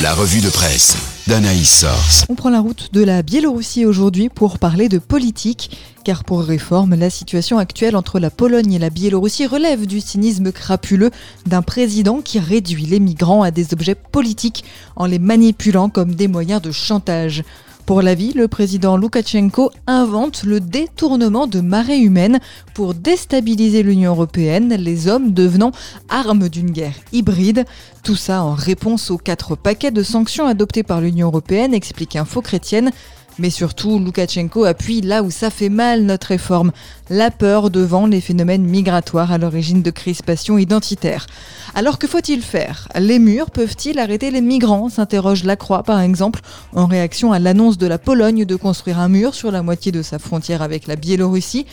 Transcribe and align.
La 0.00 0.14
revue 0.14 0.40
de 0.40 0.48
presse 0.48 0.96
d'Anaïs 1.26 1.80
Source. 1.80 2.24
On 2.28 2.36
prend 2.36 2.50
la 2.50 2.60
route 2.60 2.90
de 2.92 3.02
la 3.02 3.22
Biélorussie 3.22 3.84
aujourd'hui 3.84 4.28
pour 4.28 4.60
parler 4.60 4.88
de 4.88 4.98
politique, 4.98 5.76
car 6.04 6.22
pour 6.22 6.44
réforme, 6.44 6.94
la 6.94 7.10
situation 7.10 7.58
actuelle 7.58 7.96
entre 7.96 8.20
la 8.20 8.30
Pologne 8.30 8.74
et 8.74 8.78
la 8.78 8.90
Biélorussie 8.90 9.46
relève 9.46 9.86
du 9.86 10.00
cynisme 10.00 10.52
crapuleux 10.52 11.10
d'un 11.46 11.62
président 11.62 12.20
qui 12.20 12.38
réduit 12.38 12.86
les 12.86 13.00
migrants 13.00 13.42
à 13.42 13.50
des 13.50 13.72
objets 13.72 13.96
politiques 13.96 14.64
en 14.94 15.06
les 15.06 15.18
manipulant 15.18 15.88
comme 15.88 16.14
des 16.14 16.28
moyens 16.28 16.62
de 16.62 16.70
chantage. 16.70 17.42
Pour 17.88 18.02
la 18.02 18.14
vie, 18.14 18.34
le 18.34 18.48
président 18.48 18.98
Loukachenko 18.98 19.70
invente 19.86 20.42
le 20.42 20.60
détournement 20.60 21.46
de 21.46 21.62
marées 21.62 22.00
humaines 22.00 22.38
pour 22.74 22.92
déstabiliser 22.92 23.82
l'Union 23.82 24.10
européenne, 24.10 24.74
les 24.74 25.08
hommes 25.08 25.32
devenant 25.32 25.72
armes 26.10 26.50
d'une 26.50 26.70
guerre 26.70 26.92
hybride. 27.12 27.64
Tout 28.02 28.14
ça 28.14 28.42
en 28.42 28.52
réponse 28.52 29.10
aux 29.10 29.16
quatre 29.16 29.56
paquets 29.56 29.90
de 29.90 30.02
sanctions 30.02 30.46
adoptés 30.46 30.82
par 30.82 31.00
l'Union 31.00 31.28
européenne, 31.28 31.72
explique 31.72 32.16
Info 32.16 32.42
Chrétienne. 32.42 32.90
Mais 33.38 33.50
surtout, 33.50 33.98
Loukachenko 33.98 34.64
appuie 34.64 35.00
là 35.00 35.22
où 35.22 35.30
ça 35.30 35.50
fait 35.50 35.68
mal 35.68 36.02
notre 36.02 36.28
réforme, 36.28 36.72
la 37.08 37.30
peur 37.30 37.70
devant 37.70 38.06
les 38.06 38.20
phénomènes 38.20 38.64
migratoires 38.64 39.30
à 39.30 39.38
l'origine 39.38 39.82
de 39.82 39.90
crispations 39.90 40.58
identitaires. 40.58 41.26
Alors 41.74 41.98
que 41.98 42.08
faut-il 42.08 42.42
faire? 42.42 42.88
Les 42.98 43.18
murs 43.18 43.50
peuvent-ils 43.50 43.98
arrêter 43.98 44.30
les 44.30 44.40
migrants? 44.40 44.88
s'interroge 44.88 45.44
Lacroix 45.44 45.84
par 45.84 46.00
exemple, 46.00 46.40
en 46.74 46.86
réaction 46.86 47.32
à 47.32 47.38
l'annonce 47.38 47.78
de 47.78 47.86
la 47.86 47.98
Pologne 47.98 48.44
de 48.44 48.56
construire 48.56 48.98
un 48.98 49.08
mur 49.08 49.34
sur 49.34 49.52
la 49.52 49.62
moitié 49.62 49.92
de 49.92 50.02
sa 50.02 50.18
frontière 50.18 50.62
avec 50.62 50.86
la 50.86 50.96
Biélorussie. 50.96 51.66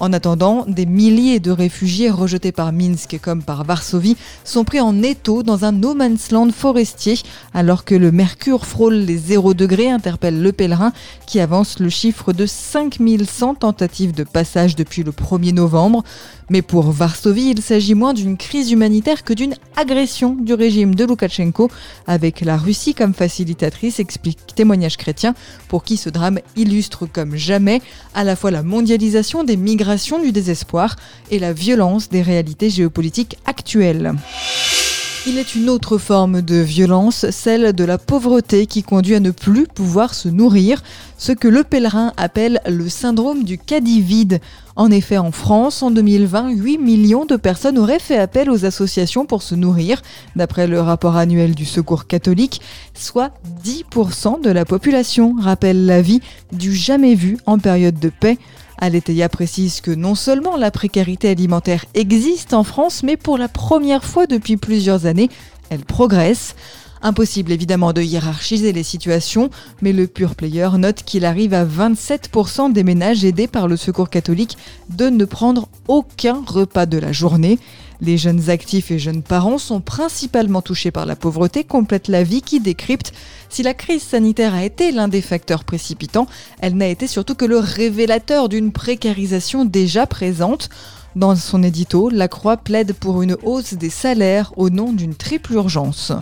En 0.00 0.12
attendant, 0.12 0.64
des 0.68 0.86
milliers 0.86 1.40
de 1.40 1.50
réfugiés 1.50 2.08
rejetés 2.08 2.52
par 2.52 2.72
Minsk 2.72 3.18
comme 3.20 3.42
par 3.42 3.64
Varsovie 3.64 4.16
sont 4.44 4.62
pris 4.62 4.80
en 4.80 5.02
étau 5.02 5.42
dans 5.42 5.64
un 5.64 5.72
no 5.72 5.92
man's 5.92 6.30
land 6.30 6.50
forestier 6.52 7.18
alors 7.52 7.84
que 7.84 7.96
le 7.96 8.12
mercure 8.12 8.64
frôle 8.64 8.94
les 8.94 9.18
0 9.18 9.54
degrés, 9.54 9.90
interpelle 9.90 10.40
le 10.40 10.52
pèlerin 10.52 10.92
qui 11.26 11.40
avance 11.40 11.80
le 11.80 11.88
chiffre 11.88 12.32
de 12.32 12.46
5100 12.46 13.56
tentatives 13.56 14.14
de 14.14 14.22
passage 14.22 14.76
depuis 14.76 15.02
le 15.02 15.10
1er 15.10 15.52
novembre. 15.52 16.04
Mais 16.48 16.62
pour 16.62 16.92
Varsovie, 16.92 17.50
il 17.50 17.60
s'agit 17.60 17.94
moins 17.94 18.14
d'une 18.14 18.36
crise 18.36 18.70
humanitaire 18.70 19.24
que 19.24 19.32
d'une 19.32 19.54
agression 19.76 20.34
du 20.34 20.54
régime 20.54 20.94
de 20.94 21.04
Loukachenko, 21.04 21.70
avec 22.06 22.40
la 22.40 22.56
Russie 22.56 22.94
comme 22.94 23.12
facilitatrice, 23.14 23.98
explique 23.98 24.54
témoignage 24.54 24.96
chrétien, 24.96 25.34
pour 25.66 25.82
qui 25.82 25.96
ce 25.96 26.08
drame 26.08 26.38
illustre 26.56 27.06
comme 27.06 27.34
jamais 27.34 27.82
à 28.14 28.24
la 28.24 28.36
fois 28.36 28.50
la 28.50 28.62
mondialisation 28.62 29.44
des 29.44 29.56
migrations 29.56 29.87
du 30.22 30.32
désespoir 30.32 30.96
et 31.30 31.38
la 31.38 31.54
violence 31.54 32.10
des 32.10 32.20
réalités 32.20 32.68
géopolitiques 32.68 33.38
actuelles. 33.46 34.12
Il 35.26 35.38
est 35.38 35.54
une 35.54 35.68
autre 35.68 35.98
forme 35.98 36.42
de 36.42 36.56
violence, 36.56 37.26
celle 37.30 37.72
de 37.72 37.84
la 37.84 37.98
pauvreté 37.98 38.66
qui 38.66 38.82
conduit 38.82 39.14
à 39.14 39.20
ne 39.20 39.30
plus 39.30 39.66
pouvoir 39.66 40.14
se 40.14 40.28
nourrir, 40.28 40.82
ce 41.16 41.32
que 41.32 41.48
le 41.48 41.64
pèlerin 41.64 42.12
appelle 42.16 42.60
le 42.66 42.88
syndrome 42.88 43.44
du 43.44 43.58
caddie 43.58 44.00
vide. 44.00 44.40
En 44.76 44.90
effet, 44.90 45.18
en 45.18 45.32
France, 45.32 45.82
en 45.82 45.90
2020, 45.90 46.50
8 46.50 46.78
millions 46.78 47.24
de 47.24 47.36
personnes 47.36 47.78
auraient 47.78 47.98
fait 47.98 48.16
appel 48.16 48.48
aux 48.48 48.64
associations 48.64 49.26
pour 49.26 49.42
se 49.42 49.54
nourrir, 49.54 50.02
d'après 50.36 50.66
le 50.66 50.80
rapport 50.80 51.16
annuel 51.16 51.54
du 51.54 51.64
Secours 51.64 52.06
catholique, 52.06 52.60
soit 52.94 53.32
10% 53.64 54.42
de 54.42 54.50
la 54.50 54.64
population, 54.64 55.34
rappelle 55.38 55.84
l'avis 55.86 56.20
du 56.52 56.74
jamais 56.74 57.14
vu 57.14 57.38
en 57.46 57.58
période 57.58 57.98
de 57.98 58.10
paix. 58.10 58.38
Aletheia 58.78 59.28
précise 59.28 59.80
que 59.80 59.90
non 59.90 60.14
seulement 60.14 60.56
la 60.56 60.70
précarité 60.70 61.28
alimentaire 61.28 61.84
existe 61.94 62.54
en 62.54 62.62
France, 62.62 63.02
mais 63.02 63.16
pour 63.16 63.36
la 63.36 63.48
première 63.48 64.04
fois 64.04 64.26
depuis 64.26 64.56
plusieurs 64.56 65.06
années, 65.06 65.30
elle 65.68 65.84
progresse. 65.84 66.54
Impossible 67.02 67.52
évidemment 67.52 67.92
de 67.92 68.02
hiérarchiser 68.02 68.72
les 68.72 68.82
situations, 68.82 69.50
mais 69.82 69.92
le 69.92 70.06
pur 70.06 70.34
player 70.34 70.68
note 70.78 71.02
qu'il 71.04 71.24
arrive 71.24 71.54
à 71.54 71.64
27% 71.64 72.72
des 72.72 72.82
ménages 72.82 73.24
aidés 73.24 73.46
par 73.46 73.68
le 73.68 73.76
secours 73.76 74.10
catholique 74.10 74.56
de 74.90 75.08
ne 75.08 75.24
prendre 75.24 75.68
aucun 75.86 76.42
repas 76.46 76.86
de 76.86 76.98
la 76.98 77.12
journée. 77.12 77.58
Les 78.00 78.16
jeunes 78.16 78.48
actifs 78.48 78.92
et 78.92 78.98
jeunes 78.98 79.22
parents 79.22 79.58
sont 79.58 79.80
principalement 79.80 80.62
touchés 80.62 80.92
par 80.92 81.04
la 81.04 81.16
pauvreté, 81.16 81.64
complète 81.64 82.06
la 82.06 82.22
vie 82.22 82.42
qui 82.42 82.60
décrypte. 82.60 83.12
Si 83.48 83.64
la 83.64 83.74
crise 83.74 84.02
sanitaire 84.02 84.54
a 84.54 84.64
été 84.64 84.92
l'un 84.92 85.08
des 85.08 85.20
facteurs 85.20 85.64
précipitants, 85.64 86.28
elle 86.60 86.76
n'a 86.76 86.86
été 86.86 87.08
surtout 87.08 87.34
que 87.34 87.44
le 87.44 87.58
révélateur 87.58 88.48
d'une 88.48 88.70
précarisation 88.70 89.64
déjà 89.64 90.06
présente. 90.06 90.68
Dans 91.16 91.34
son 91.34 91.64
édito, 91.64 92.08
La 92.10 92.28
Croix 92.28 92.56
plaide 92.56 92.92
pour 92.92 93.22
une 93.22 93.36
hausse 93.42 93.74
des 93.74 93.90
salaires 93.90 94.52
au 94.56 94.70
nom 94.70 94.92
d'une 94.92 95.16
triple 95.16 95.54
urgence. 95.54 96.12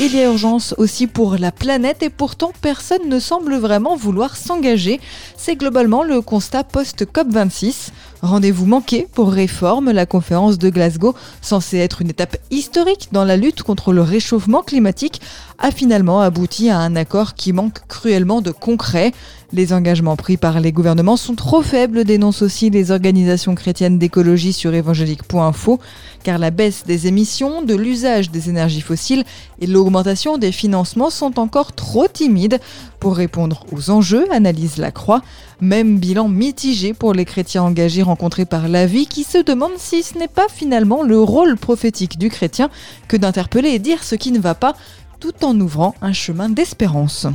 Il 0.00 0.14
y 0.14 0.20
a 0.20 0.26
urgence 0.26 0.76
aussi 0.78 1.08
pour 1.08 1.38
la 1.38 1.50
planète 1.50 2.04
et 2.04 2.08
pourtant 2.08 2.52
personne 2.60 3.08
ne 3.08 3.18
semble 3.18 3.56
vraiment 3.56 3.96
vouloir 3.96 4.36
s'engager. 4.36 5.00
C'est 5.36 5.56
globalement 5.56 6.04
le 6.04 6.20
constat 6.20 6.62
post-COP26. 6.62 7.88
Rendez-vous 8.22 8.66
manqué 8.66 9.08
pour 9.12 9.32
Réforme, 9.32 9.90
la 9.90 10.06
conférence 10.06 10.56
de 10.56 10.70
Glasgow, 10.70 11.16
censée 11.40 11.78
être 11.78 12.00
une 12.00 12.10
étape 12.10 12.36
historique 12.52 13.08
dans 13.10 13.24
la 13.24 13.36
lutte 13.36 13.64
contre 13.64 13.92
le 13.92 14.02
réchauffement 14.02 14.62
climatique, 14.62 15.20
a 15.58 15.72
finalement 15.72 16.20
abouti 16.20 16.70
à 16.70 16.78
un 16.78 16.94
accord 16.94 17.34
qui 17.34 17.52
manque 17.52 17.84
cruellement 17.88 18.40
de 18.40 18.52
concret. 18.52 19.12
Les 19.50 19.72
engagements 19.72 20.16
pris 20.16 20.36
par 20.36 20.60
les 20.60 20.72
gouvernements 20.72 21.16
sont 21.16 21.34
trop 21.34 21.62
faibles, 21.62 22.04
dénoncent 22.04 22.42
aussi 22.42 22.68
les 22.68 22.90
organisations 22.90 23.54
chrétiennes 23.54 23.98
d'écologie 23.98 24.52
sur 24.52 24.74
évangélique.info, 24.74 25.80
car 26.22 26.36
la 26.36 26.50
baisse 26.50 26.84
des 26.84 27.06
émissions, 27.06 27.62
de 27.62 27.74
l'usage 27.74 28.30
des 28.30 28.50
énergies 28.50 28.82
fossiles 28.82 29.24
et 29.62 29.66
l'augmentation 29.66 30.36
des 30.36 30.52
financements 30.52 31.08
sont 31.08 31.38
encore 31.38 31.72
trop 31.72 32.06
timides 32.08 32.60
pour 33.00 33.16
répondre 33.16 33.64
aux 33.72 33.88
enjeux, 33.88 34.30
analyse 34.30 34.76
la 34.76 34.90
Croix. 34.90 35.22
Même 35.62 35.98
bilan 35.98 36.28
mitigé 36.28 36.92
pour 36.92 37.14
les 37.14 37.24
chrétiens 37.24 37.62
engagés 37.62 38.02
rencontrés 38.02 38.44
par 38.44 38.68
la 38.68 38.84
vie 38.84 39.06
qui 39.06 39.24
se 39.24 39.38
demandent 39.38 39.78
si 39.78 40.02
ce 40.02 40.18
n'est 40.18 40.28
pas 40.28 40.48
finalement 40.52 41.02
le 41.02 41.22
rôle 41.22 41.56
prophétique 41.56 42.18
du 42.18 42.28
chrétien 42.28 42.68
que 43.08 43.16
d'interpeller 43.16 43.70
et 43.70 43.78
dire 43.78 44.04
ce 44.04 44.14
qui 44.14 44.30
ne 44.30 44.40
va 44.40 44.54
pas 44.54 44.76
tout 45.20 45.42
en 45.42 45.58
ouvrant 45.58 45.94
un 46.02 46.12
chemin 46.12 46.50
d'espérance. 46.50 47.26